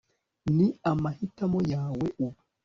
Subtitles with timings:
[0.55, 2.39] ni amahitamo yawe ubu